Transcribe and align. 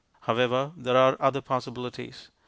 However, 0.21 0.71
there 0.75 0.97
are 0.97 1.15
other 1.19 1.41
possibilities. 1.41 2.31